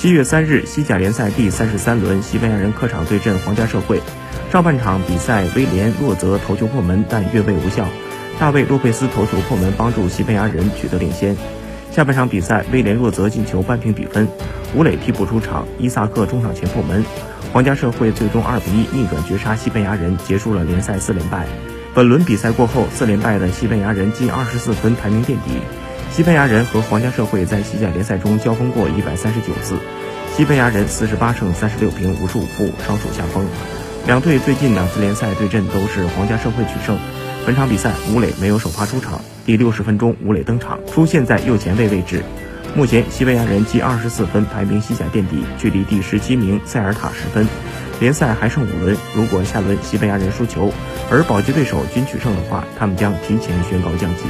[0.00, 4.00] 七月三日，西甲联赛第三十三轮，西班牙人客场对阵皇家社会。
[4.50, 7.86] 上半场比赛，威廉·洛泽头球破门，但越位无效。
[8.38, 11.36] 大卫·洛佩斯头球破门，帮助西班牙人取得领先。
[11.90, 14.26] 下半场比赛，威廉·洛泽进球扳平比分。
[14.74, 17.04] 吴磊替补出场，伊萨克中场前破门。
[17.52, 21.46] 皇家社会最终二比一逆转绝杀西班牙人，结束了联赛四连败。
[21.92, 25.60] 本轮比赛过后，四连败的西班牙人近二十四分，排名垫底。
[26.10, 29.78] 西班牙人和皇家社会在西甲联赛中交锋过一百三十九次，
[30.36, 33.46] 西班牙人四十八胜三十六平五十五负，稍处下风。
[34.06, 36.98] 两队最近两次联赛对阵都是皇家社会取胜。
[37.46, 39.20] 本场比赛，吴磊没有首发出场。
[39.46, 42.22] 第六十分钟，吴磊登场，出现在右前卫位置。
[42.74, 47.46] 目前，西班牙人积二十四分，排名西甲垫底，距离第十七名塞尔塔十分。
[48.00, 50.72] 联赛还剩五轮，如果下轮西班牙人输球，
[51.08, 54.24] 而保级对手均取胜的话，他们将提前宣告降级。